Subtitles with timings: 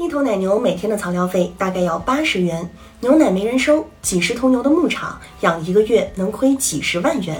[0.00, 7.36] 一头奶牛每天的草料费大概要八十元，牛奶没人收，几十头牛的牧场养一个月能亏几十万元。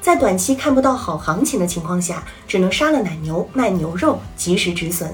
[0.00, 5.12] 在短期看不到好行情的情况下，只能杀了奶牛卖牛肉，及时止损。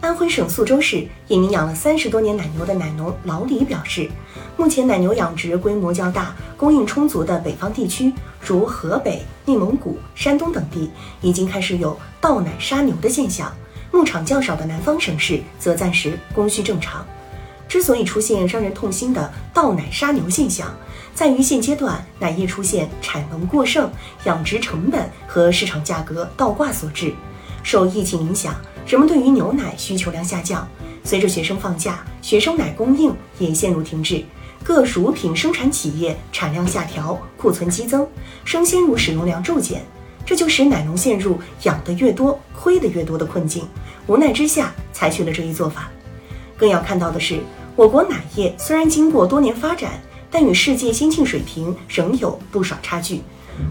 [0.00, 4.10] 安徽省宿州市一名养了三十多年奶牛的奶农老李表示，
[4.56, 8.10] 目前奶牛养殖规模较大、供应充足的北方地区，
[8.40, 10.90] 如河北、内蒙古、山东等地，
[11.20, 13.52] 已经开始有倒奶杀牛的现象。
[13.92, 17.06] 牧场较少的南方省市则暂时供需正常。
[17.68, 20.74] 之所以出现让人痛心的倒奶杀牛现象，
[21.14, 23.90] 在于现阶段奶业出现产能过剩、
[24.24, 27.14] 养殖成本和市场价格倒挂所致。
[27.62, 28.54] 受疫情影响，
[28.86, 30.68] 人们对于牛奶需求量下降，
[31.04, 34.22] 随着学生放假，学生奶供应也陷入停滞，
[34.62, 38.06] 各乳品生产企业产量下调，库存激增，
[38.44, 39.82] 生鲜乳使用量骤减。
[40.24, 43.66] 这就使奶农陷入养的越多亏的越多的困境，
[44.06, 45.90] 无奈之下采取了这一做法。
[46.56, 47.40] 更要看到的是，
[47.74, 49.90] 我国奶业虽然经过多年发展，
[50.30, 53.22] 但与世界先进水平仍有不少差距。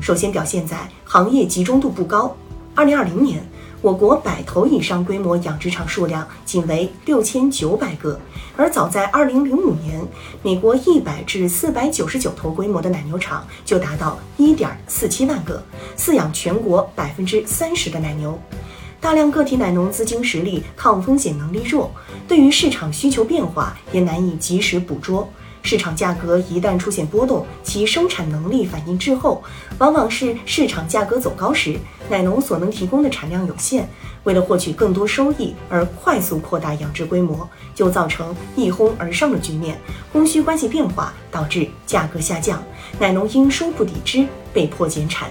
[0.02, 2.36] 首先表现在行业集中度不高。
[2.76, 3.44] 二零二零年。
[3.82, 8.20] 我国百头以上规模养殖场数量仅为六千九百个，
[8.56, 10.00] 而早在二零零五年，
[10.44, 15.64] 美国一百至四百九十九头规模的奶牛场就达到一点四七万个，
[15.98, 18.38] 饲养全国百分之三十的奶牛。
[19.00, 21.90] 大量个体奶农资金实力、抗风险能力弱，
[22.28, 25.28] 对于市场需求变化也难以及时捕捉。
[25.64, 29.44] 市场价格一旦出现波动，其生产能力反应滞后，
[29.78, 31.78] 往往是市场价格走高时，
[32.10, 33.88] 奶农所能提供的产量有限，
[34.24, 39.80] 为了获取更多收益而快速扩大养殖规模，就造成一哄而上的局面。
[40.12, 42.62] 供需关系变化导致价格下降，
[43.00, 45.30] 奶农因收不抵支被迫减产。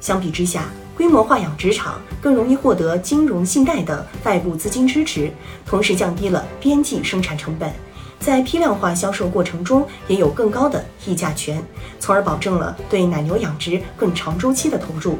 [0.00, 0.64] 相比之下，
[0.96, 5.32] 规模化养殖场更容易获得金融信贷等外部资金支持，
[5.64, 7.72] 同时降低了边际生产成本。
[8.20, 11.60] 在批量化销售过程中，也有更高的议价权，
[11.98, 15.18] 从而保证了对奶牛养殖更长周期的投入。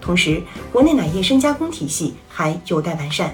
[0.00, 0.42] 同时，
[0.72, 3.32] 国内奶业深加工体系还有待完善，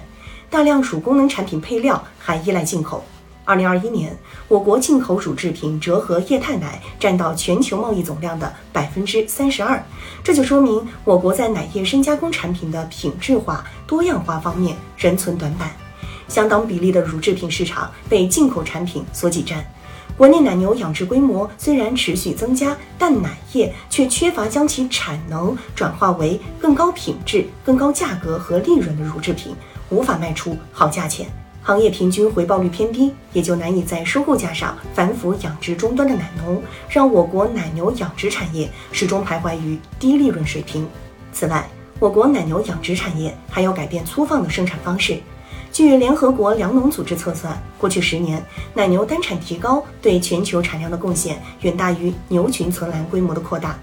[0.51, 3.03] 大量乳功能产品配料还依赖进口。
[3.47, 4.15] 二零二一年，
[4.47, 9.83] 我国进口乳制品折合液态奶占到全球贸易总量的百分之三十二，
[10.23, 15.71] 这就说明我国在奶业深加工产品的品质化、多样化方面仍存短板。
[16.29, 19.65] 相当比例的乳制品市场被进口产品所挤占，
[20.17, 29.55] 国内奶牛养殖规模虽然持续增加，但奶业却缺乏将其产能转化为更高品质、更高价格和利润的乳制品，
[29.89, 31.27] 无法卖出好价钱。
[31.63, 40.89] 行业平均回报率偏低，也就难以在收购价上反腐养殖终端的奶农，让我国奶牛养殖产业始终徘徊于低利润水平。
[41.31, 41.69] 此外，
[41.99, 45.19] 我国奶牛养殖产业还要改变粗放的生产方式。
[45.73, 53.79] 据联合国粮农组织测算，过去十年，奶牛单产提高对全球产量的贡献远大于牛群存栏规模的扩大。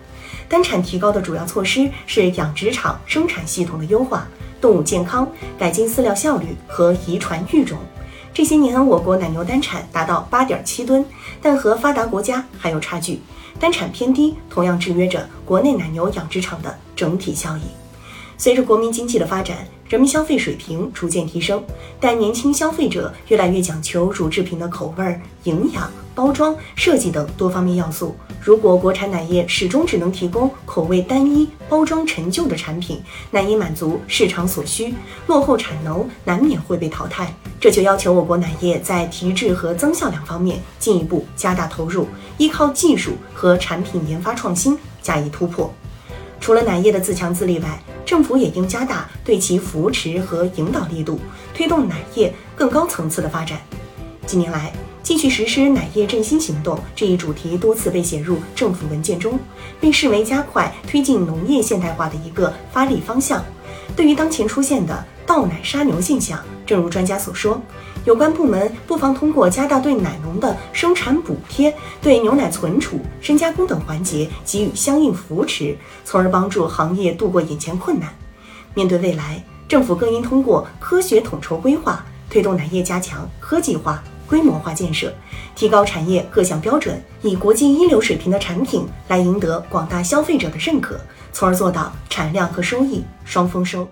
[0.50, 4.28] 单产提高的主要措施是养殖场生产系统的优化、
[4.60, 7.78] 动物健康、改进饲料效率和遗传育种。
[8.34, 11.06] 这些年，我国奶牛单产达到八点七吨，
[11.42, 13.22] 但和发达国家还有差距，
[13.60, 17.62] 单产偏低，同样制约着国内奶牛养殖场的整体效益。
[18.38, 21.64] 随着国民经济的发展，人民消费水平逐渐提升，
[22.00, 28.16] 但年轻消费者越来越讲求乳制品的口味、营养、包装、设计等多方面要素。
[28.42, 34.96] 如果国产奶业始终只能提供口味单一、包装陈旧的产品，难以满足市场所需，
[35.28, 37.32] 落后产能难免会被淘汰。
[37.60, 42.08] 这就要求我国奶业在提质和增效两方面进一步加大投入，
[42.40, 45.72] 依靠技术和产品研发创新加以突破。
[46.40, 51.20] 除了奶业的自强自立外，政府也应加大对其扶持和引导力度，
[51.54, 53.60] 推动奶业更高层次的发展。
[54.28, 54.72] 近年来，
[55.02, 59.40] 继续实施奶业振兴行动这一主题多次被写入政府文件中，
[59.80, 63.44] 被视为加快推进农业现代化的一个发力方向。
[63.96, 67.62] 对于当前出现的倒奶杀牛现象，正如专家所说，
[68.06, 78.08] 有关部门不妨通过加大对奶农的生产补贴、对牛奶存储、深加工等环节给予相应扶持，从而帮助行业度过眼前困难。
[78.74, 85.14] 面对未来，政府更应通过科学统筹规划，推动奶业加强科技化、规模化建设，
[85.54, 90.98] 提高产业各项标准，以国际一流水平的产品来赢得广大消费者的认可，
[91.34, 93.86] 从而做到产量和收益双丰收。